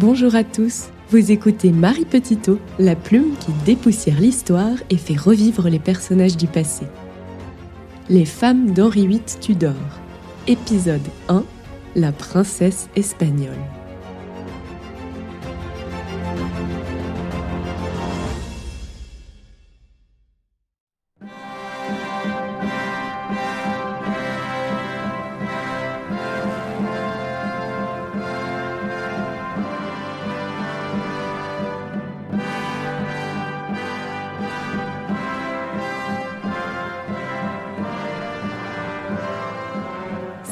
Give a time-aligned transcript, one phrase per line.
[0.00, 5.68] Bonjour à tous, vous écoutez Marie Petitot, la plume qui dépoussière l'histoire et fait revivre
[5.68, 6.86] les personnages du passé.
[8.08, 9.74] Les femmes d'Henri VIII Tudor,
[10.46, 11.44] épisode 1,
[11.96, 13.60] la princesse espagnole.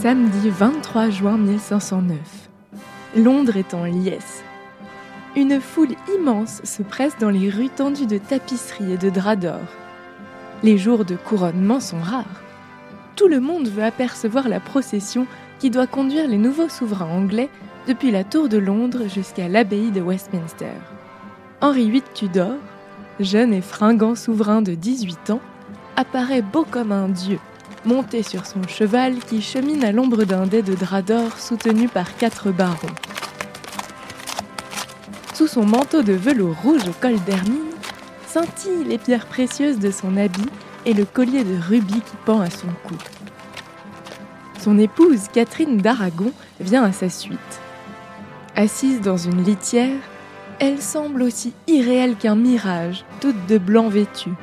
[0.08, 2.16] Samedi 23 juin 1509.
[3.14, 4.42] Londres est en liesse.
[5.36, 9.60] Une foule immense se presse dans les rues tendues de tapisseries et de draps d'or.
[10.62, 12.40] Les jours de couronnement sont rares.
[13.16, 15.26] Tout le monde veut apercevoir la procession
[15.58, 17.50] qui doit conduire les nouveaux souverains anglais
[17.86, 20.72] depuis la Tour de Londres jusqu'à l'abbaye de Westminster.
[21.60, 22.54] Henri VIII Tudor,
[23.20, 25.42] jeune et fringant souverain de 18 ans,
[25.96, 27.38] apparaît beau comme un dieu
[27.84, 32.16] monté sur son cheval qui chemine à l'ombre d'un dais de drap d'or soutenu par
[32.16, 32.94] quatre barons.
[35.34, 37.72] Sous son manteau de velours rouge au col d'hermine,
[38.26, 40.48] scintillent les pierres précieuses de son habit
[40.84, 42.96] et le collier de rubis qui pend à son cou.
[44.60, 47.38] Son épouse, Catherine d'Aragon, vient à sa suite.
[48.56, 49.96] Assise dans une litière,
[50.58, 54.34] elle semble aussi irréelle qu'un mirage, toute de blanc vêtue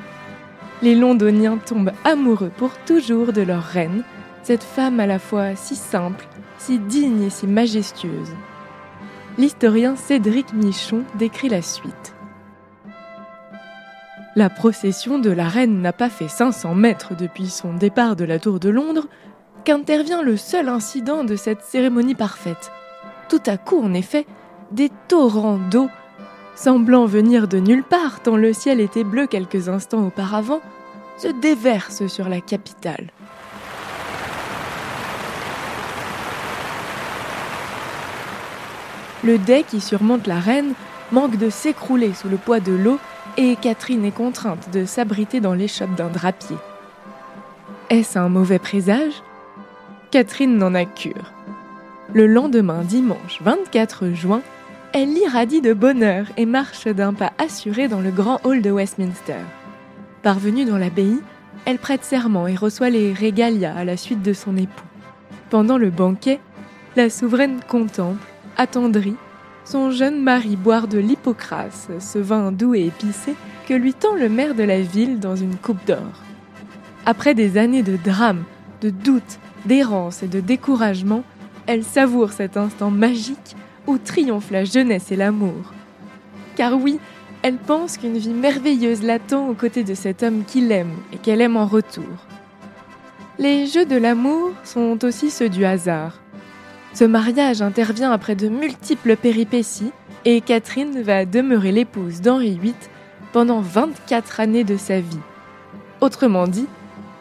[0.86, 4.04] les Londoniens tombent amoureux pour toujours de leur reine,
[4.44, 6.28] cette femme à la fois si simple,
[6.60, 8.36] si digne et si majestueuse.
[9.40, 12.14] L'historien Cédric Michon décrit la suite.
[14.36, 18.38] La procession de la reine n'a pas fait 500 mètres depuis son départ de la
[18.38, 19.08] Tour de Londres
[19.64, 22.72] qu'intervient le seul incident de cette cérémonie parfaite.
[23.28, 24.28] Tout à coup, en effet,
[24.72, 25.90] des torrents d'eau
[26.56, 30.62] semblant venir de nulle part tant le ciel était bleu quelques instants auparavant,
[31.18, 33.10] se déversent sur la capitale.
[39.24, 40.74] Le dais qui surmonte la reine
[41.12, 43.00] manque de s'écrouler sous le poids de l'eau
[43.38, 46.58] et Catherine est contrainte de s'abriter dans l'échoppe d'un drapier.
[47.90, 49.14] Est-ce un mauvais présage?
[50.12, 51.34] Catherine n'en a cure.
[52.14, 54.42] Le lendemain, dimanche 24 juin,
[54.94, 59.42] elle irradie de bonheur et marche d'un pas assuré dans le grand hall de Westminster.
[60.26, 61.20] Parvenue dans l'abbaye,
[61.66, 64.88] elle prête serment et reçoit les régalias à la suite de son époux.
[65.52, 66.40] Pendant le banquet,
[66.96, 68.26] la souveraine contemple,
[68.58, 69.18] attendrie,
[69.66, 73.36] son jeune mari boire de l'hypocrase, ce vin doux et épicé
[73.68, 76.24] que lui tend le maire de la ville dans une coupe d'or.
[77.06, 78.46] Après des années de drame,
[78.82, 79.38] de doute,
[79.68, 81.24] d'errance et de découragement,
[81.68, 85.72] elle savoure cet instant magique où triomphe la jeunesse et l'amour.
[86.56, 87.00] Car oui,
[87.46, 91.42] elle pense qu'une vie merveilleuse l'attend aux côtés de cet homme qui l'aime et qu'elle
[91.42, 92.26] aime en retour.
[93.38, 96.20] Les jeux de l'amour sont aussi ceux du hasard.
[96.96, 99.92] Ce mariage intervient après de multiples péripéties
[100.26, 102.74] et Catherine va demeurer l'épouse d'Henri VIII
[103.32, 105.20] pendant 24 années de sa vie.
[106.02, 106.66] Autrement dit,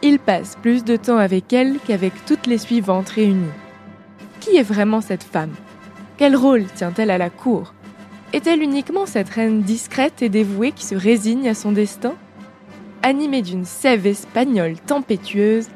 [0.01, 3.45] il passe plus de temps avec elle qu'avec toutes les suivantes réunies.
[4.39, 5.53] Qui est vraiment cette femme?
[6.17, 7.75] Quel rôle tient-elle à la cour?
[8.33, 12.15] Est-elle uniquement cette reine discrète et dévouée qui se résigne à son destin
[13.01, 15.67] Animée d'une sève espagnole tempétueuse,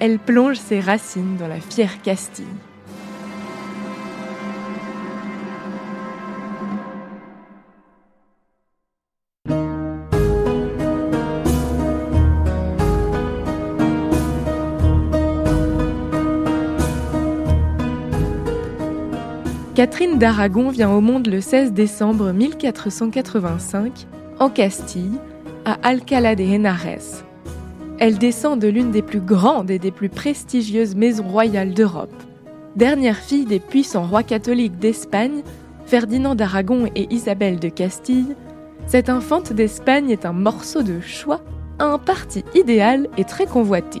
[0.00, 2.46] elle plonge ses racines dans la fière Castille.
[19.78, 24.08] Catherine d'Aragon vient au monde le 16 décembre 1485
[24.40, 25.20] en Castille,
[25.64, 27.22] à Alcalá de Henares.
[28.00, 32.10] Elle descend de l'une des plus grandes et des plus prestigieuses maisons royales d'Europe.
[32.74, 35.44] Dernière fille des puissants rois catholiques d'Espagne,
[35.86, 38.34] Ferdinand d'Aragon et Isabelle de Castille,
[38.88, 41.40] cette infante d'Espagne est un morceau de choix,
[41.78, 44.00] un parti idéal et très convoité.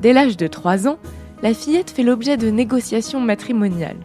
[0.00, 0.98] Dès l'âge de 3 ans,
[1.42, 3.96] la fillette fait l'objet de négociations matrimoniales.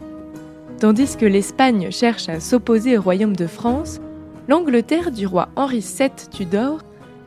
[0.78, 3.98] Tandis que l'Espagne cherche à s'opposer au royaume de France,
[4.46, 6.80] l'Angleterre du roi Henri VII Tudor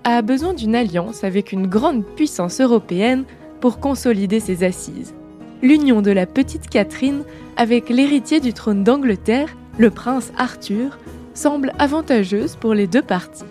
[0.04, 3.26] a besoin d'une alliance avec une grande puissance européenne
[3.60, 5.16] pour consolider ses assises.
[5.64, 7.24] L'union de la petite Catherine
[7.58, 9.50] avec l'héritier du trône d'Angleterre,
[9.80, 11.00] le prince Arthur,
[11.34, 13.44] semble avantageuse pour les deux parties.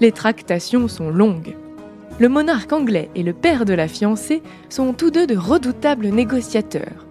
[0.00, 1.56] Les tractations sont longues.
[2.18, 7.06] Le monarque anglais et le père de la fiancée sont tous deux de redoutables négociateurs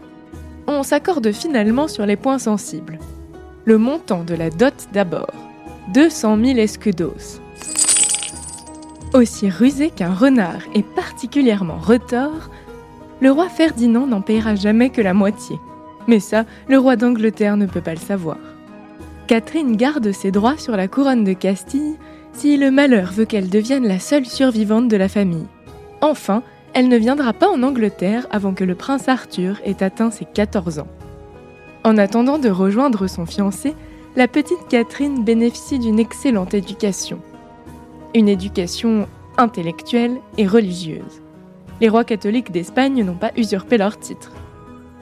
[0.71, 2.99] on s'accorde finalement sur les points sensibles.
[3.65, 5.33] le montant de la dot d'abord,
[5.93, 7.39] 200 000 escudos.
[9.13, 12.49] Aussi rusé qu'un renard et particulièrement retors,
[13.21, 15.57] le roi Ferdinand n'en payera jamais que la moitié.
[16.07, 18.37] Mais ça, le roi d'Angleterre ne peut pas le savoir.
[19.27, 21.97] Catherine garde ses droits sur la couronne de Castille
[22.33, 25.45] si le malheur veut qu'elle devienne la seule survivante de la famille.
[26.01, 26.41] Enfin,
[26.73, 30.79] elle ne viendra pas en Angleterre avant que le prince Arthur ait atteint ses 14
[30.79, 30.87] ans.
[31.83, 33.73] En attendant de rejoindre son fiancé,
[34.15, 37.19] la petite Catherine bénéficie d'une excellente éducation.
[38.13, 39.07] Une éducation
[39.37, 41.21] intellectuelle et religieuse.
[41.79, 44.33] Les rois catholiques d'Espagne n'ont pas usurpé leur titre.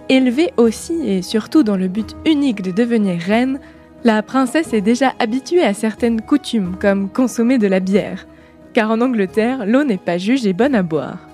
[0.09, 3.59] Élevée aussi et surtout dans le but unique de devenir reine,
[4.03, 8.27] la princesse est déjà habituée à certaines coutumes comme consommer de la bière,
[8.73, 11.27] car en Angleterre, l'eau n'est pas jugée bonne à boire.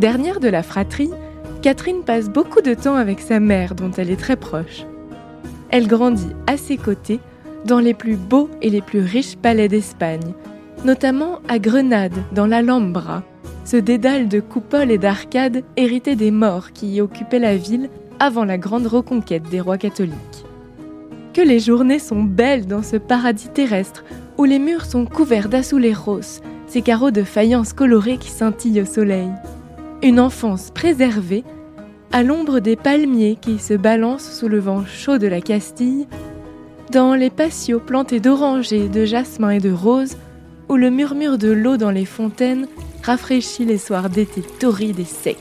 [0.00, 1.10] Dernière de la fratrie,
[1.60, 4.86] Catherine passe beaucoup de temps avec sa mère dont elle est très proche.
[5.68, 7.20] Elle grandit à ses côtés
[7.66, 10.32] dans les plus beaux et les plus riches palais d'Espagne,
[10.86, 13.24] notamment à Grenade, dans l'Alhambra,
[13.66, 18.46] ce dédale de coupoles et d'arcades hérité des morts qui y occupaient la ville avant
[18.46, 20.46] la grande reconquête des rois catholiques.
[21.34, 24.04] Que les journées sont belles dans ce paradis terrestre
[24.38, 25.50] où les murs sont couverts
[25.94, 29.28] roses, ces carreaux de faïence colorée qui scintillent au soleil
[30.02, 31.44] une enfance préservée,
[32.12, 36.06] à l'ombre des palmiers qui se balancent sous le vent chaud de la Castille,
[36.90, 40.16] dans les patios plantés d'orangers, de jasmin et de roses,
[40.68, 42.66] où le murmure de l'eau dans les fontaines
[43.02, 45.36] rafraîchit les soirs d'été torrides et secs.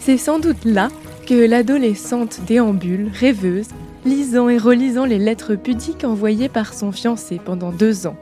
[0.00, 0.88] C'est sans doute là
[1.26, 3.68] que l'adolescente déambule, rêveuse,
[4.04, 8.16] lisant et relisant les lettres pudiques envoyées par son fiancé pendant deux ans.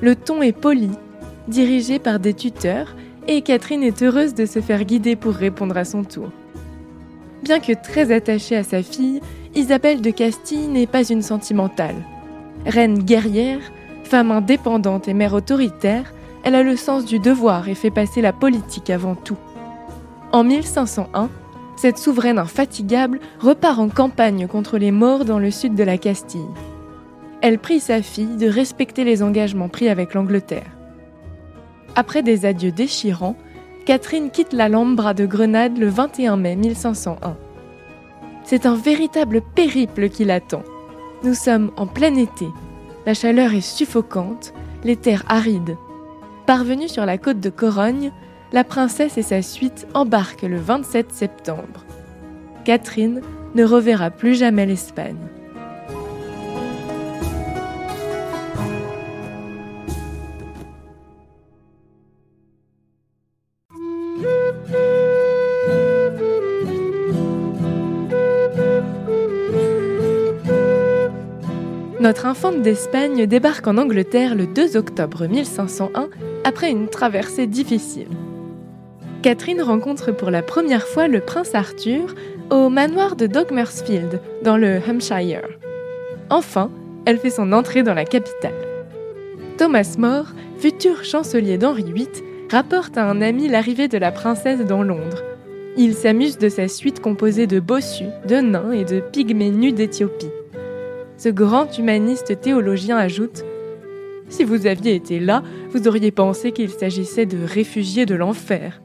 [0.00, 0.90] Le ton est poli,
[1.48, 2.94] dirigée par des tuteurs,
[3.26, 6.30] et Catherine est heureuse de se faire guider pour répondre à son tour.
[7.42, 9.20] Bien que très attachée à sa fille,
[9.54, 11.96] Isabelle de Castille n'est pas une sentimentale.
[12.66, 13.60] Reine guerrière,
[14.04, 16.12] femme indépendante et mère autoritaire,
[16.42, 19.38] elle a le sens du devoir et fait passer la politique avant tout.
[20.32, 21.30] En 1501,
[21.76, 26.40] cette souveraine infatigable repart en campagne contre les morts dans le sud de la Castille.
[27.40, 30.73] Elle prie sa fille de respecter les engagements pris avec l'Angleterre.
[31.96, 33.36] Après des adieux déchirants,
[33.86, 37.36] Catherine quitte l'Alhambra de Grenade le 21 mai 1501.
[38.44, 40.62] C'est un véritable périple qui l'attend.
[41.22, 42.46] Nous sommes en plein été.
[43.06, 44.52] La chaleur est suffocante,
[44.82, 45.76] les terres arides.
[46.46, 48.12] Parvenue sur la côte de Corogne,
[48.52, 51.84] la princesse et sa suite embarquent le 27 septembre.
[52.64, 53.20] Catherine
[53.54, 55.28] ne reverra plus jamais l'Espagne.
[72.14, 76.10] Notre infante d'Espagne débarque en Angleterre le 2 octobre 1501
[76.44, 78.06] après une traversée difficile.
[79.20, 82.14] Catherine rencontre pour la première fois le prince Arthur
[82.50, 85.42] au manoir de Dogmersfield, dans le Hampshire.
[86.30, 86.70] Enfin,
[87.04, 88.54] elle fait son entrée dans la capitale.
[89.58, 90.28] Thomas More,
[90.58, 92.06] futur chancelier d'Henri VIII,
[92.48, 95.24] rapporte à un ami l'arrivée de la princesse dans Londres.
[95.76, 100.30] Il s'amuse de sa suite composée de bossus, de nains et de pygmées nus d'Éthiopie.
[101.16, 103.44] Ce grand humaniste théologien ajoute
[104.28, 108.80] Si vous aviez été là, vous auriez pensé qu'il s'agissait de réfugiés de l'enfer.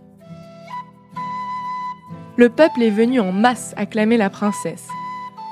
[2.38, 4.88] Le peuple est venu en masse acclamer la princesse.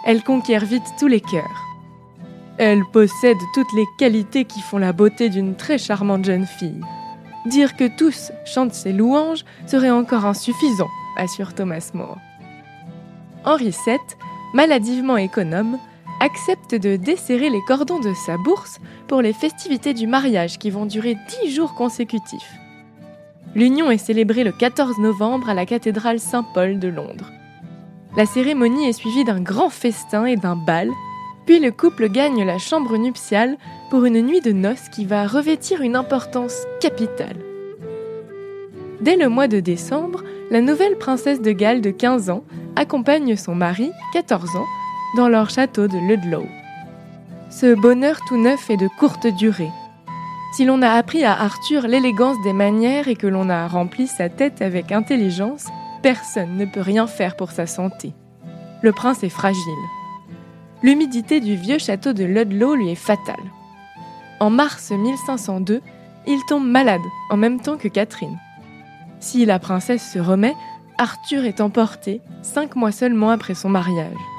[0.06, 1.64] Elle conquiert vite tous les cœurs.
[2.58, 6.82] Elle possède toutes les qualités qui font la beauté d'une très charmante jeune fille.
[7.46, 12.18] Dire que tous chantent ses louanges serait encore insuffisant, assure Thomas More.
[13.44, 13.98] Henri VII,
[14.54, 15.78] maladivement économe,
[16.20, 20.86] accepte de desserrer les cordons de sa bourse pour les festivités du mariage qui vont
[20.86, 22.54] durer dix jours consécutifs.
[23.56, 27.32] L'union est célébrée le 14 novembre à la cathédrale Saint-Paul de Londres.
[28.16, 30.92] La cérémonie est suivie d'un grand festin et d'un bal,
[31.46, 33.58] puis le couple gagne la chambre nuptiale
[33.90, 37.38] pour une nuit de noces qui va revêtir une importance capitale.
[39.02, 42.44] Dès le mois de décembre, la nouvelle princesse de Galles de 15 ans
[42.76, 44.66] accompagne son mari, 14 ans,
[45.16, 46.46] dans leur château de Ludlow.
[47.50, 49.72] Ce bonheur tout neuf est de courte durée.
[50.54, 54.30] Si l'on a appris à Arthur l'élégance des manières et que l'on a rempli sa
[54.30, 55.68] tête avec intelligence,
[56.02, 58.14] personne ne peut rien faire pour sa santé.
[58.82, 59.62] Le prince est fragile.
[60.84, 63.36] L'humidité du vieux château de Ludlow lui est fatale.
[64.40, 65.82] En mars 1502,
[66.28, 68.38] il tombe malade en même temps que Catherine.
[69.20, 70.56] Si la princesse se remet,
[70.98, 74.37] Arthur est emporté cinq mois seulement après son mariage.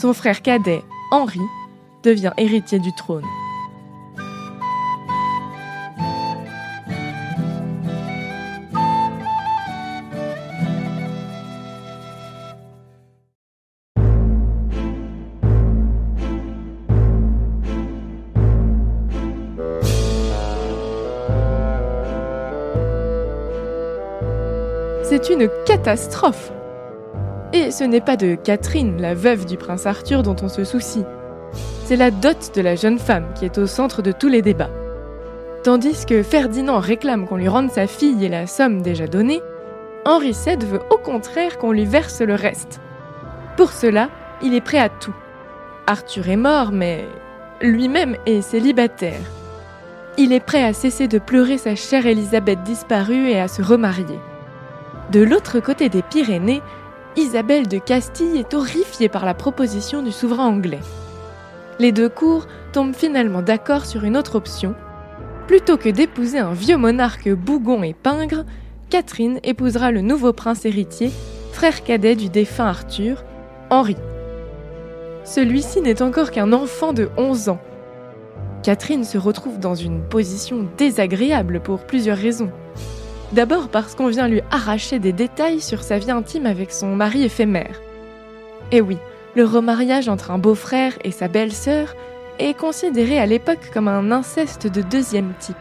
[0.00, 1.40] Son frère cadet, Henri,
[2.04, 3.24] devient héritier du trône.
[25.02, 26.52] C'est une catastrophe.
[27.54, 31.04] Et ce n'est pas de Catherine, la veuve du prince Arthur, dont on se soucie.
[31.84, 34.70] C'est la dot de la jeune femme qui est au centre de tous les débats.
[35.64, 39.40] Tandis que Ferdinand réclame qu'on lui rende sa fille et la somme déjà donnée,
[40.04, 42.80] Henri VII veut au contraire qu'on lui verse le reste.
[43.56, 44.10] Pour cela,
[44.42, 45.14] il est prêt à tout.
[45.86, 47.06] Arthur est mort, mais
[47.62, 49.20] lui-même est célibataire.
[50.18, 54.18] Il est prêt à cesser de pleurer sa chère Élisabeth disparue et à se remarier.
[55.12, 56.60] De l'autre côté des Pyrénées,
[57.18, 60.78] Isabelle de Castille est horrifiée par la proposition du souverain anglais.
[61.80, 64.76] Les deux cours tombent finalement d'accord sur une autre option.
[65.48, 68.44] Plutôt que d'épouser un vieux monarque bougon et pingre,
[68.88, 71.10] Catherine épousera le nouveau prince héritier,
[71.52, 73.24] frère cadet du défunt Arthur,
[73.68, 73.96] Henri.
[75.24, 77.60] Celui-ci n'est encore qu'un enfant de 11 ans.
[78.62, 82.52] Catherine se retrouve dans une position désagréable pour plusieurs raisons.
[83.32, 87.24] D'abord parce qu'on vient lui arracher des détails sur sa vie intime avec son mari
[87.24, 87.80] éphémère.
[88.72, 88.96] Et oui,
[89.36, 91.94] le remariage entre un beau-frère et sa belle-sœur
[92.38, 95.56] est considéré à l'époque comme un inceste de deuxième type.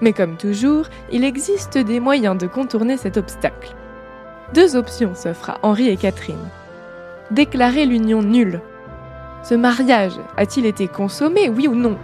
[0.00, 3.76] Mais comme toujours, il existe des moyens de contourner cet obstacle.
[4.52, 6.48] Deux options s'offrent à Henri et Catherine.
[7.30, 8.60] Déclarer l'union nulle.
[9.44, 11.96] Ce mariage a-t-il été consommé, oui ou non?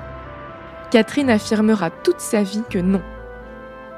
[0.92, 3.02] Catherine affirmera toute sa vie que non.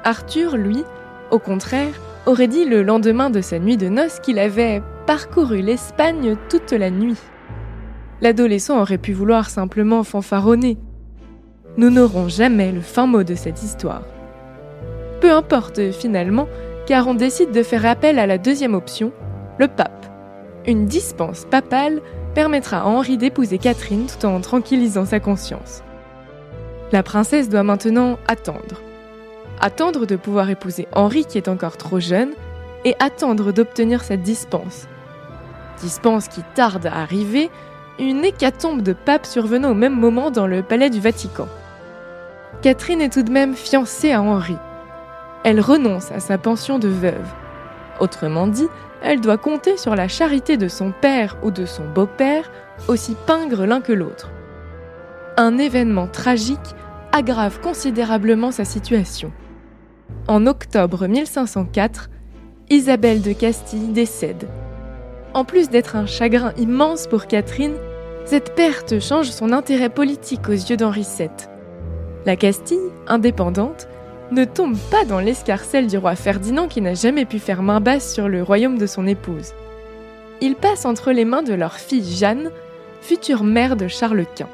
[0.03, 0.83] Arthur, lui,
[1.31, 1.93] au contraire,
[2.25, 6.89] aurait dit le lendemain de sa nuit de noces qu'il avait parcouru l'Espagne toute la
[6.89, 7.17] nuit.
[8.21, 10.77] L'adolescent aurait pu vouloir simplement fanfaronner.
[11.77, 14.03] Nous n'aurons jamais le fin mot de cette histoire.
[15.21, 16.47] Peu importe finalement,
[16.85, 19.11] car on décide de faire appel à la deuxième option,
[19.57, 20.05] le pape.
[20.65, 22.01] Une dispense papale
[22.33, 25.83] permettra à Henri d'épouser Catherine tout en tranquillisant sa conscience.
[26.91, 28.81] La princesse doit maintenant attendre
[29.59, 32.31] attendre de pouvoir épouser Henri qui est encore trop jeune,
[32.85, 34.87] et attendre d'obtenir cette dispense.
[35.81, 37.49] Dispense qui tarde à arriver,
[37.99, 41.47] une hécatombe de papes survenant au même moment dans le palais du Vatican.
[42.61, 44.55] Catherine est tout de même fiancée à Henri.
[45.43, 47.27] Elle renonce à sa pension de veuve.
[47.99, 48.67] Autrement dit,
[49.01, 52.51] elle doit compter sur la charité de son père ou de son beau-père,
[52.87, 54.29] aussi pingres l'un que l'autre.
[55.37, 56.75] Un événement tragique
[57.11, 59.31] aggrave considérablement sa situation.
[60.27, 62.09] En octobre 1504,
[62.69, 64.47] Isabelle de Castille décède.
[65.33, 67.75] En plus d'être un chagrin immense pour Catherine,
[68.25, 71.29] cette perte change son intérêt politique aux yeux d'Henri VII.
[72.25, 73.87] La Castille, indépendante,
[74.31, 78.13] ne tombe pas dans l'escarcelle du roi Ferdinand qui n'a jamais pu faire main basse
[78.13, 79.53] sur le royaume de son épouse.
[80.41, 82.51] Il passe entre les mains de leur fille Jeanne,
[83.01, 84.49] future mère de Charles Quint.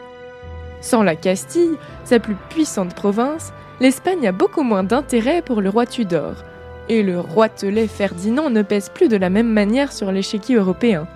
[0.81, 5.85] Sans la Castille, sa plus puissante province, l'Espagne a beaucoup moins d'intérêt pour le roi
[5.85, 6.43] Tudor,
[6.89, 11.07] et le roi Telet Ferdinand ne pèse plus de la même manière sur l'échiquier européen.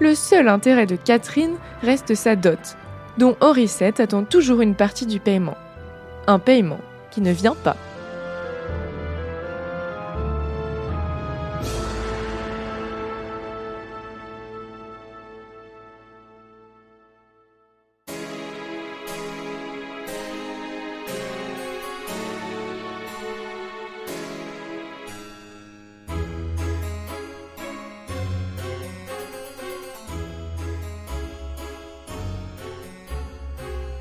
[0.00, 2.76] Le seul intérêt de Catherine reste sa dot,
[3.18, 5.56] dont Henri VII attend toujours une partie du paiement.
[6.26, 6.80] Un paiement
[7.10, 7.76] qui ne vient pas.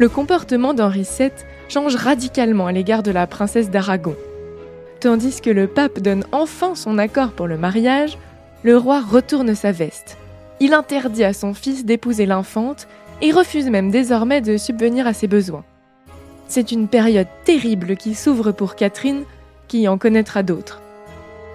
[0.01, 1.29] Le comportement d'Henri VII
[1.69, 4.15] change radicalement à l'égard de la princesse d'Aragon.
[4.99, 8.17] Tandis que le pape donne enfin son accord pour le mariage,
[8.63, 10.17] le roi retourne sa veste.
[10.59, 12.87] Il interdit à son fils d'épouser l'infante
[13.21, 15.63] et refuse même désormais de subvenir à ses besoins.
[16.47, 19.25] C'est une période terrible qui s'ouvre pour Catherine,
[19.67, 20.81] qui en connaîtra d'autres.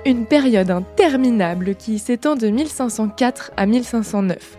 [0.05, 4.57] Une période interminable qui s'étend de 1504 à 1509.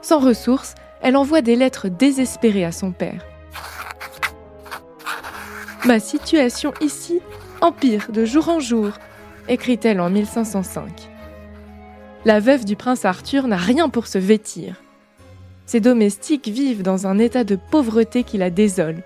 [0.00, 3.24] Sans ressources, elle envoie des lettres désespérées à son père.
[5.84, 7.20] Ma situation ici
[7.60, 8.90] empire de jour en jour,
[9.48, 11.10] écrit-elle en 1505.
[12.24, 14.76] La veuve du prince Arthur n'a rien pour se vêtir.
[15.66, 19.02] Ses domestiques vivent dans un état de pauvreté qui la désole.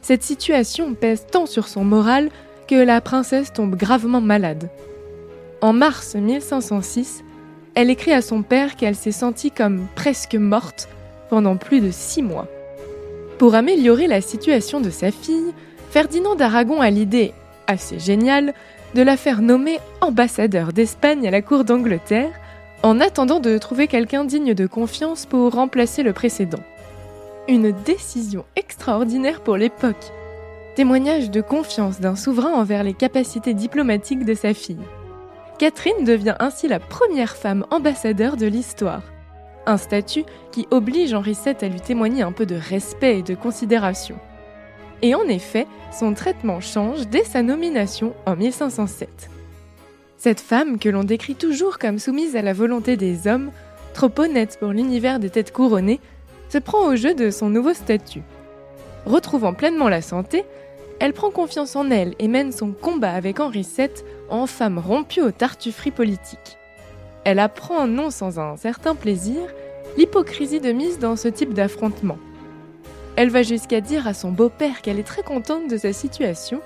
[0.00, 2.30] Cette situation pèse tant sur son moral
[2.68, 4.68] que la princesse tombe gravement malade.
[5.60, 7.22] En mars 1506,
[7.74, 10.88] elle écrit à son père qu'elle s'est sentie comme presque morte
[11.30, 12.46] pendant plus de six mois.
[13.38, 15.52] Pour améliorer la situation de sa fille,
[15.90, 17.32] Ferdinand d'Aragon a l'idée,
[17.66, 18.54] assez géniale,
[18.94, 22.30] de la faire nommer ambassadeur d'Espagne à la cour d'Angleterre,
[22.82, 26.62] en attendant de trouver quelqu'un digne de confiance pour remplacer le précédent.
[27.48, 30.12] Une décision extraordinaire pour l'époque,
[30.76, 34.78] témoignage de confiance d'un souverain envers les capacités diplomatiques de sa fille.
[35.62, 39.04] Catherine devient ainsi la première femme ambassadeur de l'histoire.
[39.64, 43.36] Un statut qui oblige Henri VII à lui témoigner un peu de respect et de
[43.36, 44.16] considération.
[45.02, 49.30] Et en effet, son traitement change dès sa nomination en 1507.
[50.18, 53.52] Cette femme, que l'on décrit toujours comme soumise à la volonté des hommes,
[53.94, 56.00] trop honnête pour l'univers des têtes couronnées,
[56.48, 58.22] se prend au jeu de son nouveau statut.
[59.06, 60.44] Retrouvant pleinement la santé,
[61.02, 63.88] elle prend confiance en elle et mène son combat avec Henri VII
[64.30, 66.58] en femme rompue aux tartufferies politiques.
[67.24, 69.40] Elle apprend, non sans un certain plaisir,
[69.98, 72.18] l'hypocrisie de mise dans ce type d'affrontement.
[73.16, 76.60] Elle va jusqu'à dire à son beau-père qu'elle est très contente de sa situation,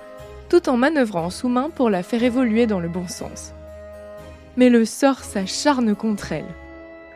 [0.50, 3.54] tout en manœuvrant sous main pour la faire évoluer dans le bon sens.
[4.58, 6.54] Mais le sort s'acharne contre elle.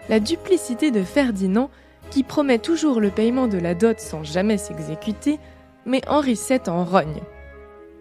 [0.08, 1.68] La duplicité de Ferdinand,
[2.08, 5.38] qui promet toujours le paiement de la dot sans jamais s'exécuter,
[5.86, 7.20] mais Henri VII en rogne.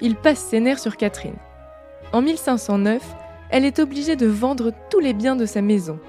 [0.01, 1.37] Il passe ses nerfs sur Catherine.
[2.13, 3.01] En 1509,
[3.49, 5.99] elle est obligée de vendre tous les biens de sa maison.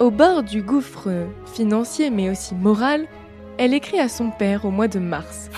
[0.00, 1.08] Au bord du gouffre
[1.54, 3.06] financier mais aussi moral,
[3.58, 5.50] elle écrit à son père au mois de mars.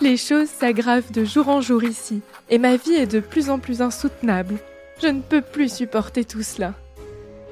[0.00, 3.58] Les choses s'aggravent de jour en jour ici, et ma vie est de plus en
[3.58, 4.56] plus insoutenable.
[5.02, 6.74] Je ne peux plus supporter tout cela.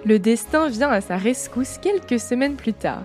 [0.05, 3.05] Le destin vient à sa rescousse quelques semaines plus tard.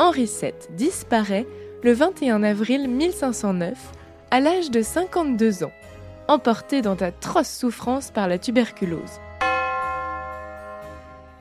[0.00, 1.46] Henri VII disparaît
[1.82, 3.76] le 21 avril 1509
[4.30, 5.72] à l'âge de 52 ans,
[6.26, 9.20] emporté dans d'atroces souffrances par la tuberculose.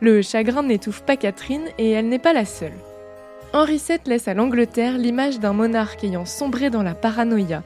[0.02, 2.74] Le chagrin n'étouffe pas Catherine et elle n'est pas la seule.
[3.54, 7.63] Henri VII laisse à l'Angleterre l'image d'un monarque ayant sombré dans la paranoïa,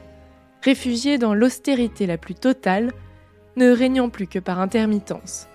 [0.62, 2.92] réfugié dans l'austérité la plus totale,
[3.56, 5.48] ne régnant plus que par intermittence.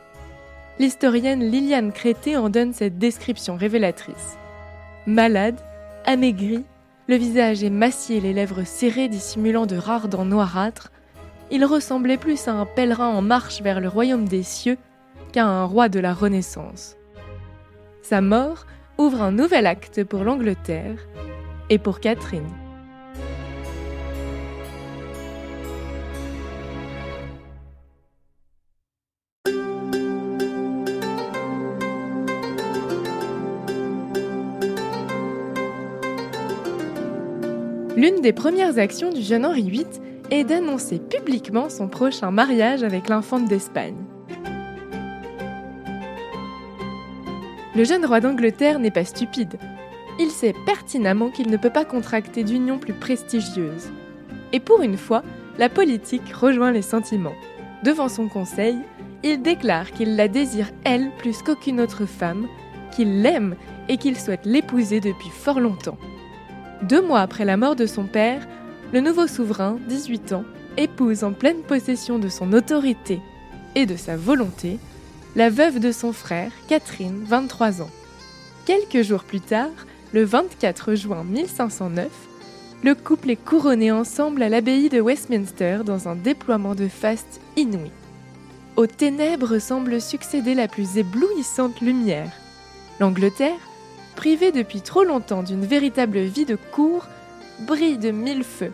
[0.79, 4.38] L'historienne Liliane Crété en donne cette description révélatrice.
[5.09, 5.59] Malade,
[6.05, 6.65] amaigri,
[7.07, 10.91] le visage émacié, les lèvres serrées dissimulant de rares dents noirâtres,
[11.49, 14.77] il ressemblait plus à un pèlerin en marche vers le royaume des cieux
[15.31, 16.95] qu'à un roi de la Renaissance.
[18.03, 18.67] Sa mort
[18.99, 21.07] ouvre un nouvel acte pour l'Angleterre
[21.71, 22.47] et pour Catherine.
[37.99, 39.85] L'une des premières actions du jeune Henri VIII
[40.31, 43.97] est d'annoncer publiquement son prochain mariage avec l'infante d'Espagne.
[47.75, 49.59] Le jeune roi d'Angleterre n'est pas stupide.
[50.17, 53.91] Il sait pertinemment qu'il ne peut pas contracter d'union plus prestigieuse.
[54.53, 55.21] Et pour une fois,
[55.57, 57.35] la politique rejoint les sentiments.
[57.83, 58.77] Devant son conseil,
[59.23, 62.47] il déclare qu'il la désire elle plus qu'aucune autre femme,
[62.95, 63.57] qu'il l'aime
[63.89, 65.97] et qu'il souhaite l'épouser depuis fort longtemps.
[66.83, 68.47] Deux mois après la mort de son père,
[68.93, 70.45] le nouveau souverain, 18 ans,
[70.77, 73.19] épouse en pleine possession de son autorité
[73.75, 74.79] et de sa volonté
[75.35, 77.89] la veuve de son frère, Catherine, 23 ans.
[78.65, 79.69] Quelques jours plus tard,
[80.11, 82.07] le 24 juin 1509,
[82.83, 87.91] le couple est couronné ensemble à l'abbaye de Westminster dans un déploiement de faste inouï.
[88.77, 92.31] Aux ténèbres semble succéder la plus éblouissante lumière.
[92.99, 93.59] L'Angleterre,
[94.19, 97.07] privé depuis trop longtemps d'une véritable vie de cour,
[97.61, 98.73] brille de mille feux.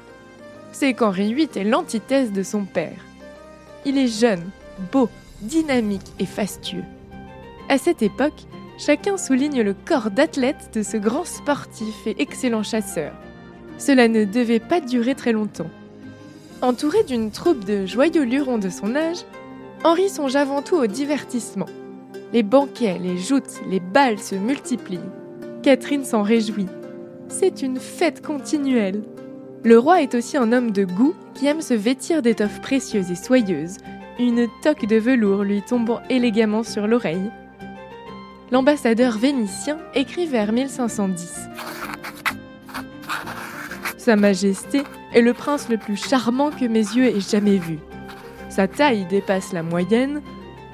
[0.72, 2.98] C'est qu'Henri VIII est l'antithèse de son père.
[3.86, 4.50] Il est jeune,
[4.92, 5.08] beau,
[5.42, 6.84] dynamique et fastueux.
[7.70, 8.48] À cette époque,
[8.80, 13.14] chacun souligne le corps d'athlète de ce grand sportif et excellent chasseur.
[13.78, 15.70] Cela ne devait pas durer très longtemps.
[16.64, 19.20] Entouré d'une troupe de joyeux lurons de son âge,
[19.84, 21.70] Henri songe avant tout au divertissement.
[22.34, 25.00] Les banquets, les joutes, les balles se multiplient.
[25.66, 26.68] Catherine s'en réjouit.
[27.28, 29.02] C'est une fête continuelle.
[29.64, 33.16] Le roi est aussi un homme de goût qui aime se vêtir d'étoffes précieuses et
[33.16, 33.78] soyeuses,
[34.20, 37.32] une toque de velours lui tombant élégamment sur l'oreille.
[38.52, 41.50] L'ambassadeur vénitien écrit vers 1510.
[43.98, 44.84] Sa Majesté
[45.16, 47.80] est le prince le plus charmant que mes yeux aient jamais vu.
[48.50, 50.22] Sa taille dépasse la moyenne,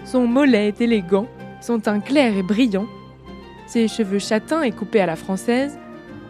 [0.04, 1.28] son mollet est élégant,
[1.62, 2.88] son teint clair et brillant,
[3.72, 5.80] ses cheveux châtains et coupés à la française,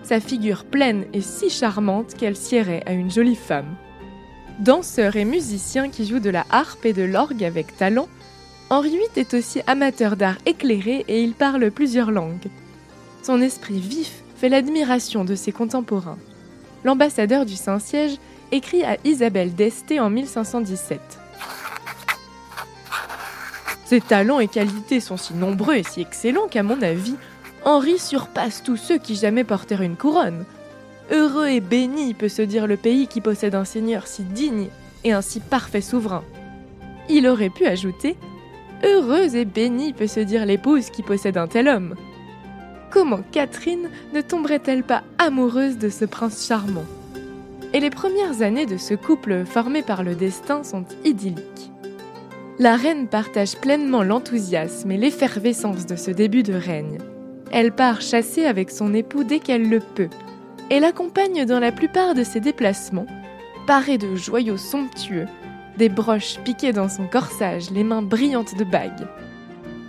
[0.03, 3.75] sa figure pleine et si charmante qu'elle siérait à une jolie femme.
[4.59, 8.07] Danseur et musicien qui joue de la harpe et de l'orgue avec talent,
[8.69, 12.47] Henri VIII est aussi amateur d'art éclairé et il parle plusieurs langues.
[13.23, 16.19] Son esprit vif fait l'admiration de ses contemporains.
[16.83, 18.17] L'ambassadeur du Saint-Siège
[18.51, 20.99] écrit à Isabelle d'Este en 1517.
[23.85, 27.15] Ses talents et qualités sont si nombreux et si excellents qu'à mon avis,
[27.63, 30.45] Henri surpasse tous ceux qui jamais portèrent une couronne.
[31.11, 34.69] Heureux et béni peut se dire le pays qui possède un seigneur si digne
[35.03, 36.23] et un si parfait souverain.
[37.09, 38.15] Il aurait pu ajouter
[38.83, 41.95] Heureuse et bénie peut se dire l'épouse qui possède un tel homme.
[42.89, 46.85] Comment Catherine ne tomberait-elle pas amoureuse de ce prince charmant?
[47.73, 51.71] Et les premières années de ce couple formé par le destin sont idylliques.
[52.57, 56.97] La reine partage pleinement l'enthousiasme et l'effervescence de ce début de règne.
[57.51, 60.09] Elle part chasser avec son époux dès qu'elle le peut,
[60.69, 63.07] et l'accompagne dans la plupart de ses déplacements,
[63.67, 65.25] parée de joyaux somptueux,
[65.77, 69.07] des broches piquées dans son corsage, les mains brillantes de bagues.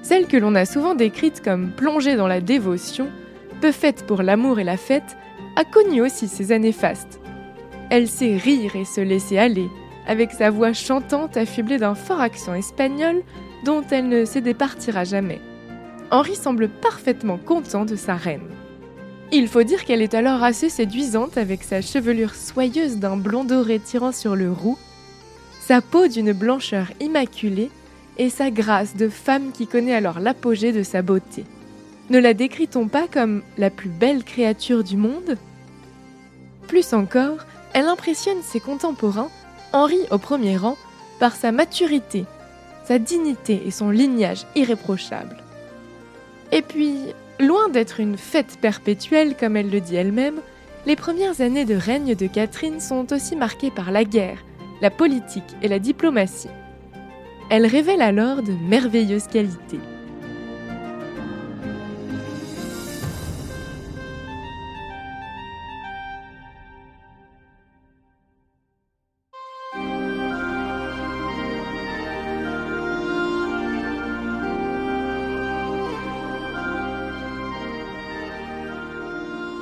[0.03, 3.09] Celle que l'on a souvent décrite comme plongée dans la dévotion,
[3.61, 5.17] peu faite pour l'amour et la fête,
[5.55, 7.21] a connu aussi ses années fastes.
[7.91, 9.69] Elle sait rire et se laisser aller,
[10.09, 13.23] avec sa voix chantante affublée d'un fort accent espagnol
[13.65, 15.41] dont elle ne se départira jamais.
[16.13, 18.51] Henri semble parfaitement content de sa reine.
[19.33, 23.79] Il faut dire qu'elle est alors assez séduisante avec sa chevelure soyeuse d'un blond doré
[23.79, 24.77] tirant sur le roux,
[25.67, 27.71] sa peau d'une blancheur immaculée
[28.19, 31.47] et sa grâce de femme qui connaît alors l'apogée de sa beauté.
[32.11, 35.39] Ne la décrit-on pas comme la plus belle créature du monde?
[36.69, 37.39] Plus encore,
[37.73, 39.31] elle impressionne ses contemporains,
[39.73, 40.77] Henri au premier rang,
[41.19, 42.27] par sa maturité,
[42.85, 45.42] sa dignité et son lignage irréprochable.
[46.53, 46.97] Et puis,
[47.41, 50.41] loin d'être une fête perpétuelle comme elle le dit elle-même,
[50.85, 54.45] les premières années de règne de Catherine sont aussi marquées par la guerre,
[54.83, 56.51] la politique et la diplomatie.
[57.51, 59.81] Elle révèle alors de merveilleuses qualités.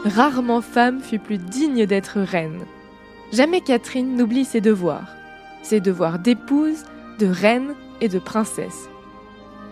[0.05, 2.61] Rarement femme fut plus digne d'être reine.
[3.33, 5.15] Jamais Catherine n'oublie ses devoirs,
[5.63, 6.85] ses devoirs d'épouse,
[7.19, 8.89] de reine et de princesse.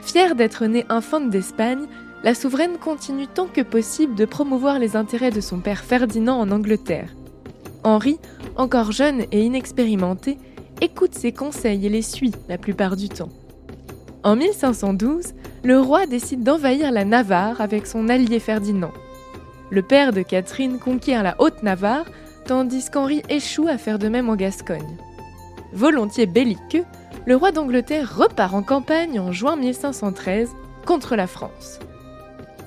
[0.02, 1.86] Fière d'être née infante d'Espagne,
[2.24, 6.50] la souveraine continue tant que possible de promouvoir les intérêts de son père Ferdinand en
[6.50, 7.14] Angleterre.
[7.82, 8.18] Henri,
[8.56, 10.36] encore jeune et inexpérimenté,
[10.82, 13.30] écoute ses conseils et les suit la plupart du temps.
[14.24, 15.32] En 1512,
[15.64, 18.92] le roi décide d'envahir la Navarre avec son allié Ferdinand.
[19.70, 22.06] Le père de Catherine conquiert la Haute-Navarre,
[22.46, 24.96] tandis qu'Henri échoue à faire de même en Gascogne.
[25.72, 26.84] Volontiers belliqueux,
[27.26, 30.50] le roi d'Angleterre repart en campagne en juin 1513
[30.86, 31.78] contre la France.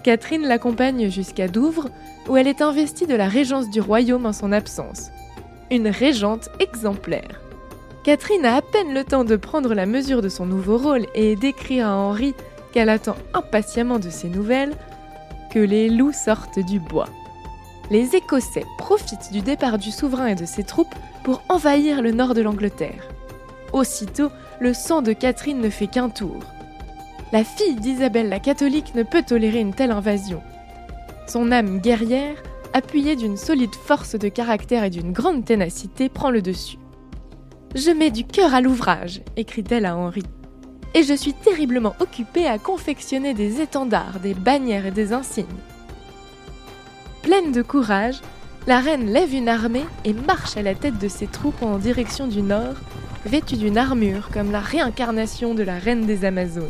[0.04, 1.90] Catherine l'accompagne jusqu'à Douvres,
[2.30, 5.10] où elle est investie de la régence du royaume en son absence.
[5.72, 7.42] Une régente exemplaire.
[8.04, 11.36] Catherine a à peine le temps de prendre la mesure de son nouveau rôle et
[11.36, 12.36] d'écrire à Henri
[12.72, 14.76] qu'elle attend impatiemment de ses nouvelles
[15.52, 17.10] que les loups sortent du bois.
[17.92, 22.34] Les Écossais profitent du départ du souverain et de ses troupes pour envahir le nord
[22.34, 23.10] de l'Angleterre.
[23.74, 26.40] Aussitôt, le sang de Catherine ne fait qu'un tour.
[27.34, 30.42] La fille d'Isabelle la catholique ne peut tolérer une telle invasion.
[31.28, 32.42] Son âme guerrière,
[32.74, 36.78] appuyée d'une solide force de caractère et d'une grande ténacité, prend le dessus.
[37.76, 40.24] Je mets du cœur à l'ouvrage, écrit-elle à Henri
[40.94, 45.46] et je suis terriblement occupée à confectionner des étendards, des bannières et des insignes.
[47.22, 48.20] Pleine de courage,
[48.68, 52.28] la reine lève une armée et marche à la tête de ses troupes en direction
[52.28, 52.76] du nord,
[53.26, 56.70] vêtue d'une armure comme la réincarnation de la reine des Amazones.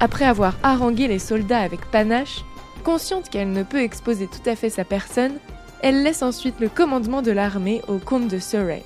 [0.00, 2.44] Après avoir harangué les soldats avec panache,
[2.82, 5.34] consciente qu'elle ne peut exposer tout à fait sa personne,
[5.82, 8.82] elle laisse ensuite le commandement de l'armée au comte de Surrey.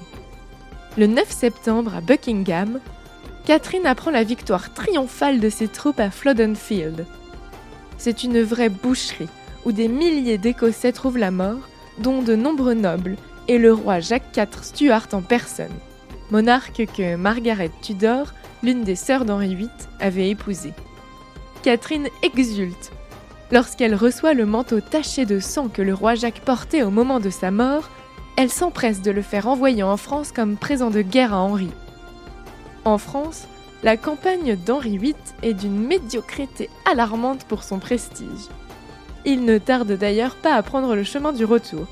[0.96, 2.80] Le 9 septembre, à Buckingham,
[3.44, 7.06] Catherine apprend la victoire triomphale de ses troupes à Flodden Field.
[7.98, 9.28] C'est une vraie boucherie
[9.64, 14.37] où des milliers d'Écossais trouvent la mort, dont de nombreux nobles et le roi Jacques
[14.37, 15.74] IV Stuart en personne,
[16.30, 18.32] monarque que Margaret Tudor,
[18.62, 19.68] l'une des sœurs d'Henri VIII,
[20.00, 20.72] avait épousé.
[21.62, 22.90] Catherine exulte
[23.52, 27.30] Lorsqu'elle reçoit le manteau taché de sang que le roi Jacques portait au moment de
[27.30, 27.88] sa mort,
[28.37, 31.70] elle s'empresse de le faire envoyer en France comme présent de guerre à Henri.
[32.85, 33.46] En France,
[33.82, 38.48] la campagne d'Henri VIII est d'une médiocrité alarmante pour son prestige.
[39.24, 41.87] Il ne tarde d'ailleurs pas à prendre le chemin du retour.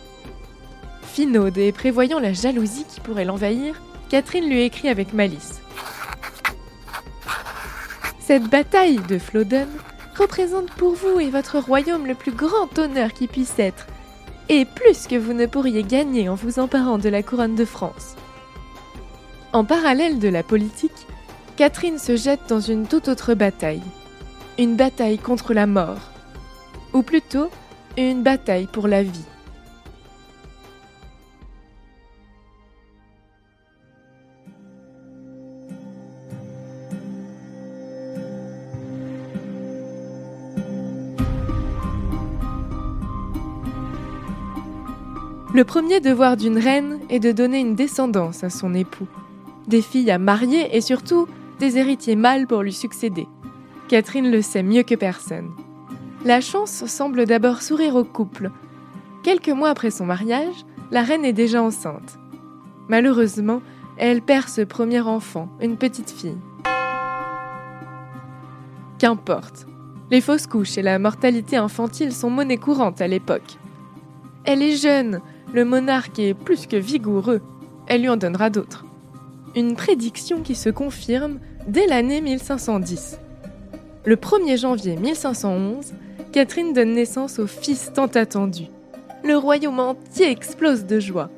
[1.02, 5.60] Finaude et prévoyant la jalousie qui pourrait l'envahir, Catherine lui écrit avec malice.
[8.18, 9.68] Cette bataille de Flodden
[10.16, 13.86] représente pour vous et votre royaume le plus grand honneur qui puisse être,
[14.48, 18.16] et plus que vous ne pourriez gagner en vous emparant de la couronne de France.
[19.52, 21.06] En parallèle de la politique,
[21.56, 23.82] Catherine se jette dans une toute autre bataille,
[24.58, 26.10] une bataille contre la mort,
[26.92, 27.48] ou plutôt
[27.96, 29.24] une bataille pour la vie.
[45.54, 49.06] Le premier devoir d'une reine est de donner une descendance à son époux,
[49.68, 51.28] des filles à marier et surtout
[51.60, 53.28] des héritiers mâles pour lui succéder.
[53.86, 55.52] Catherine le sait mieux que personne.
[56.24, 58.50] La chance semble d'abord sourire au couple.
[59.22, 62.18] Quelques mois après son mariage, la reine est déjà enceinte.
[62.88, 63.62] Malheureusement,
[63.96, 66.38] elle perd ce premier enfant, une petite fille.
[68.98, 69.68] Qu'importe.
[70.10, 73.58] Les fausses couches et la mortalité infantile sont monnaie courante à l'époque.
[74.44, 75.20] Elle est jeune,
[75.54, 77.40] le monarque est plus que vigoureux.
[77.86, 78.84] Elle lui en donnera d'autres.
[79.54, 81.38] Une prédiction qui se confirme
[81.68, 83.20] dès l'année 1510.
[84.04, 85.94] Le 1er janvier 1511,
[86.32, 88.64] Catherine donne naissance au fils tant attendu.
[89.22, 91.30] Le royaume entier explose de joie.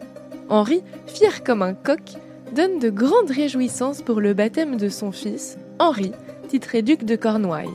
[0.48, 2.14] Henri, fier comme un coq,
[2.55, 6.12] donne de grandes réjouissances pour le baptême de son fils, Henri,
[6.48, 7.68] titré duc de Cornouailles.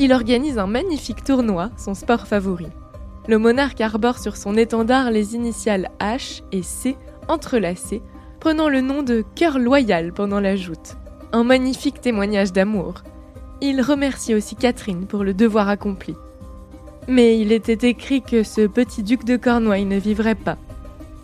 [0.00, 2.66] Il organise un magnifique tournoi, son sport favori.
[3.28, 6.96] Le monarque arbore sur son étendard les initiales H et C
[7.28, 8.02] entrelacées,
[8.38, 10.96] prenant le nom de cœur loyal pendant la joute.
[11.32, 13.02] Un magnifique témoignage d'amour.
[13.60, 16.14] Il remercie aussi Catherine pour le devoir accompli.
[17.08, 20.58] Mais il était écrit que ce petit duc de Cornouailles ne vivrait pas.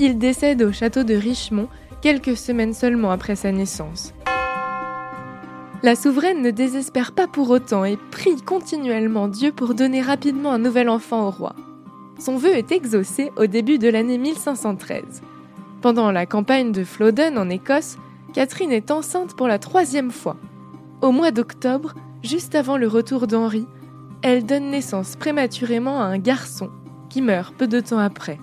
[0.01, 1.69] Il décède au château de Richemont
[2.01, 4.13] quelques semaines seulement après sa naissance.
[5.85, 10.59] La souveraine ne désespère pas pour autant et prie continuellement Dieu pour donner rapidement un
[10.59, 11.55] nouvel enfant au roi.
[12.25, 15.23] Son vœu est exaucé au début de l'année 1513.
[15.81, 17.97] Pendant la campagne de Flodden en Écosse,
[18.33, 20.37] Catherine est enceinte pour la troisième fois.
[21.01, 23.67] Au mois d'octobre, juste avant le retour d'Henri,
[24.23, 26.71] elle donne naissance prématurément à un garçon
[27.11, 28.39] qui meurt peu de temps après.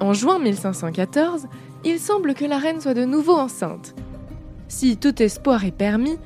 [0.00, 1.48] En juin 1514,
[1.84, 3.94] il semble que la reine soit de nouveau enceinte.
[4.68, 6.16] Si tout espoir est permis,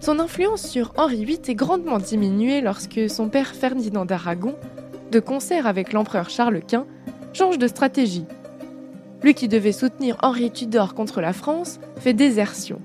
[0.00, 4.56] son influence sur Henri VIII est grandement diminuée lorsque son père Ferdinand d'Aragon
[5.10, 6.86] de concert avec l'empereur Charles Quint,
[7.32, 8.26] change de stratégie.
[9.22, 12.80] Lui qui devait soutenir Henri Tudor contre la France fait désertion.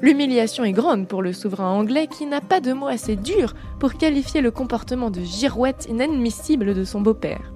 [0.00, 3.94] L'humiliation est grande pour le souverain anglais qui n'a pas de mots assez durs pour
[3.94, 7.52] qualifier le comportement de girouette inadmissible de son beau-père.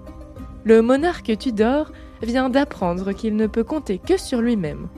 [0.64, 4.88] Le monarque Tudor vient d'apprendre qu'il ne peut compter que sur lui-même.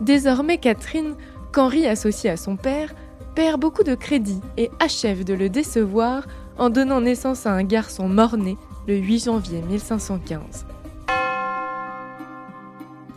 [0.00, 1.14] Désormais, Catherine,
[1.52, 2.94] qu'Henri associe à son père,
[3.34, 6.26] perd beaucoup de crédit et achève de le décevoir
[6.58, 10.66] en donnant naissance à un garçon mort-né le 8 janvier 1515.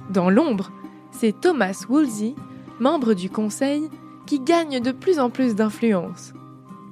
[0.10, 0.72] Dans l'ombre,
[1.12, 2.36] c'est Thomas Wolsey,
[2.80, 3.90] membre du conseil,
[4.26, 6.34] qui gagne de plus en plus d'influence.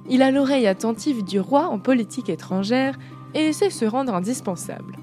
[0.08, 2.96] Il a l'oreille attentive du roi en politique étrangère
[3.34, 4.96] et sait se rendre indispensable.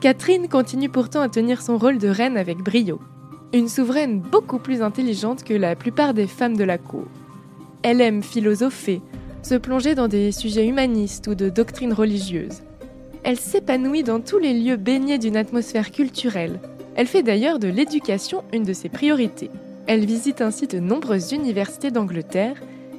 [0.00, 3.00] Catherine continue pourtant à tenir son rôle de reine avec brio,
[3.52, 7.06] une souveraine beaucoup plus intelligente que la plupart des femmes de la cour.
[7.82, 9.00] Elle aime philosopher,
[9.44, 12.62] se plonger dans des sujets humanistes ou de doctrines religieuses.
[13.22, 16.60] Elle s'épanouit dans tous les lieux baignés d'une atmosphère culturelle.
[16.94, 19.50] Elle fait d'ailleurs de l'éducation une de ses priorités.
[19.86, 22.56] Elle visite ainsi de nombreuses universités d'Angleterre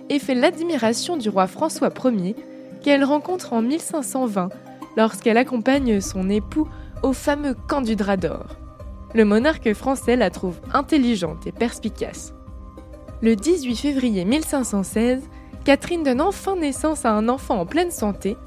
[0.10, 2.36] et fait l'admiration du roi François Ier
[2.84, 4.50] qu'elle rencontre en 1520
[4.98, 6.68] lorsqu'elle accompagne son époux
[7.02, 8.56] au fameux camp du drap d'or.
[9.14, 12.34] Le monarque français la trouve intelligente et perspicace.
[13.22, 15.22] Le 18 février 1516,
[15.66, 18.38] Catherine donne enfin naissance à un enfant en pleine santé,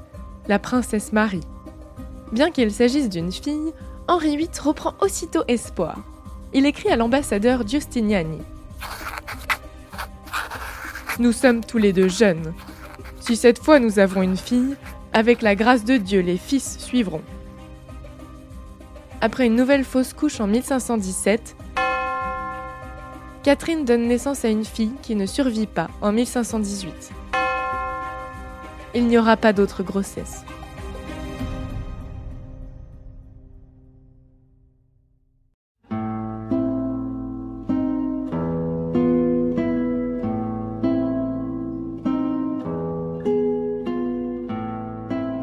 [0.47, 1.43] la princesse Marie.
[2.31, 3.73] Bien qu'il s'agisse d'une fille,
[4.07, 5.97] Henri VIII reprend aussitôt espoir.
[6.53, 8.39] Il écrit à l'ambassadeur Giustiniani.
[11.19, 12.53] Nous sommes tous les deux jeunes.
[13.19, 14.77] Si cette fois nous avons une fille,
[15.11, 17.21] avec la grâce de Dieu, les fils suivront.
[19.19, 21.57] Après une nouvelle fausse couche en 1517,
[23.41, 27.11] Catherine donne naissance à une fille qui ne survit pas en 1518.
[28.93, 30.43] Il n'y aura pas d'autre grossesse.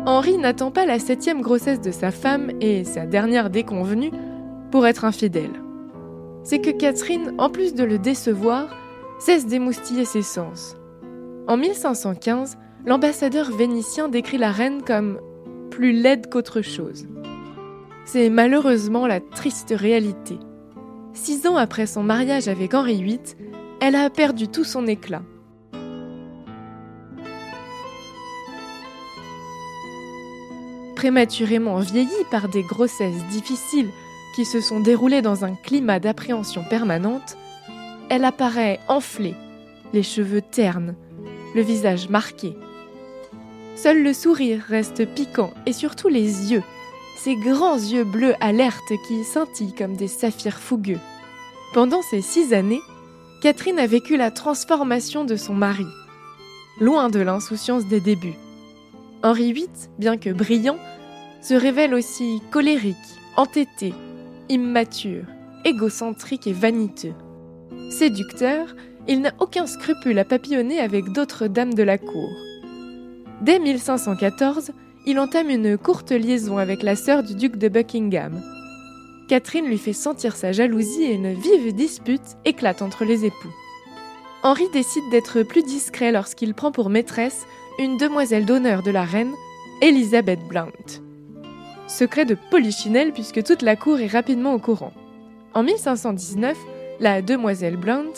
[0.04, 4.11] Henri n'attend pas la septième grossesse de sa femme et sa dernière déconvenue
[4.70, 5.65] pour être infidèle.
[6.46, 8.68] C'est que Catherine, en plus de le décevoir,
[9.18, 10.76] cesse d'émoustiller ses sens.
[11.48, 15.18] En 1515, l'ambassadeur vénitien décrit la reine comme
[15.72, 17.09] plus laide qu'autre chose.
[18.04, 20.38] C'est malheureusement la triste réalité.
[21.14, 23.18] Six ans après son mariage avec Henri VIII,
[23.80, 25.22] elle a perdu tout son éclat.
[30.94, 33.90] Prématurément vieillie par des grossesses difficiles
[34.37, 37.38] qui se sont déroulées dans un climat d'appréhension permanente,
[38.11, 39.35] elle apparaît enflée,
[39.94, 40.94] les cheveux ternes,
[41.55, 42.55] le visage marqué.
[43.77, 46.62] Seul le sourire reste piquant et surtout les yeux,
[47.16, 51.01] ces grands yeux bleus alertes qui scintillent comme des saphirs fougueux.
[51.72, 52.83] Pendant ces six années,
[53.40, 55.87] Catherine a vécu la transformation de son mari,
[56.79, 58.37] loin de l'insouciance des débuts.
[59.22, 59.68] Henri VIII,
[59.99, 60.79] bien que brillant,
[61.40, 62.96] se révèle aussi colérique,
[63.37, 63.94] entêté,
[64.48, 65.24] immature,
[65.64, 67.14] égocentrique et vaniteux.
[67.90, 68.74] Séducteur,
[69.09, 72.30] il n'a aucun scrupule à papillonner avec d'autres dames de la cour.
[73.42, 74.72] Dès 1514,
[75.06, 78.42] il entame une courte liaison avec la sœur du duc de Buckingham.
[79.28, 83.54] Catherine lui fait sentir sa jalousie et une vive dispute éclate entre les époux.
[84.42, 87.46] Henri décide d'être plus discret lorsqu'il prend pour maîtresse
[87.78, 89.32] une demoiselle d'honneur de la reine,
[89.82, 91.06] Elizabeth Blount.
[91.88, 94.92] Secret de polichinelle puisque toute la cour est rapidement au courant.
[95.55, 96.57] En 1519,
[97.01, 98.12] la demoiselle Blount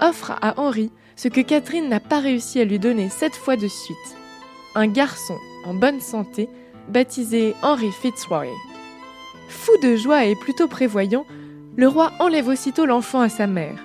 [0.00, 3.68] offre à Henri ce que Catherine n'a pas réussi à lui donner sept fois de
[3.68, 3.96] suite.
[4.74, 6.48] Un garçon en bonne santé,
[6.88, 8.46] baptisé Henry Fitzroy.
[9.48, 11.24] Fou de joie et plutôt prévoyant,
[11.76, 13.84] le roi enlève aussitôt l'enfant à sa mère.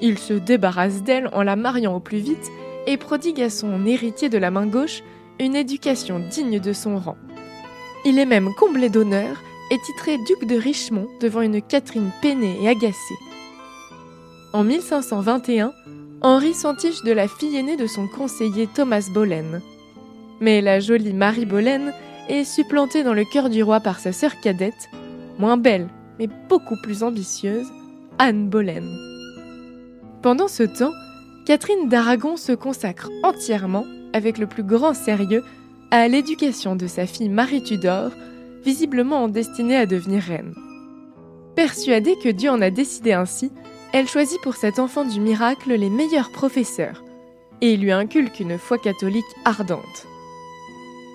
[0.00, 2.50] Il se débarrasse d'elle en la mariant au plus vite
[2.86, 5.02] et prodigue à son héritier de la main gauche
[5.38, 7.16] une éducation digne de son rang.
[8.04, 12.68] Il est même comblé d'honneur et titré duc de Richmond devant une Catherine peinée et
[12.68, 13.18] agacée.
[14.52, 15.72] En 1521,
[16.20, 19.60] Henri s'entiche de la fille aînée de son conseiller Thomas Boleyn.
[20.40, 21.92] Mais la jolie Marie Boleyn
[22.28, 24.90] est supplantée dans le cœur du roi par sa sœur cadette,
[25.38, 25.88] moins belle,
[26.18, 27.68] mais beaucoup plus ambitieuse,
[28.18, 28.84] Anne Boleyn.
[30.22, 30.92] Pendant ce temps,
[31.46, 35.42] Catherine d'Aragon se consacre entièrement, avec le plus grand sérieux,
[35.92, 38.12] à l'éducation de sa fille Marie Tudor,
[38.64, 40.54] visiblement destinée à devenir reine.
[41.54, 43.52] Persuadée que Dieu en a décidé ainsi,
[43.92, 47.04] elle choisit pour cet enfant du miracle les meilleurs professeurs
[47.60, 50.06] et lui inculque une foi catholique ardente.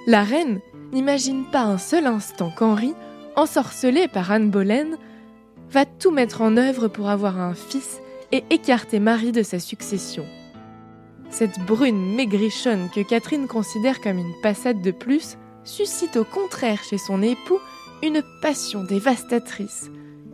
[0.06, 0.60] La reine
[0.94, 2.94] n'imagine pas un seul instant qu'Henri,
[3.36, 4.92] ensorcelé par Anne Boleyn,
[5.72, 8.00] va tout mettre en œuvre pour avoir un fils
[8.32, 10.26] et écarter Marie de sa succession.
[11.30, 16.98] Cette brune maigrichonne que Catherine considère comme une passade de plus suscite au contraire chez
[16.98, 17.60] son époux
[18.02, 19.90] une passion dévastatrice,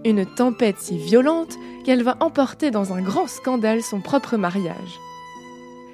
[0.06, 5.00] une tempête si violente qu'elle va emporter dans un grand scandale son propre mariage.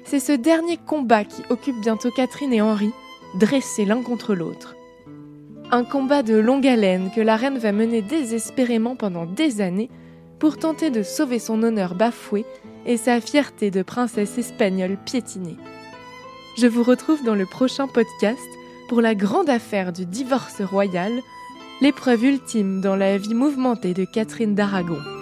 [0.04, 2.90] C'est ce dernier combat qui occupe bientôt Catherine et Henri,
[3.38, 4.74] dressés l'un contre l'autre.
[5.70, 9.88] Un combat de longue haleine que la reine va mener désespérément pendant des années
[10.40, 12.44] pour tenter de sauver son honneur bafoué
[12.86, 15.56] et sa fierté de princesse espagnole piétinée.
[16.58, 18.38] Je vous retrouve dans le prochain podcast
[18.88, 21.12] pour la grande affaire du divorce royal,
[21.80, 25.19] l'épreuve ultime dans la vie mouvementée de Catherine d'Aragon.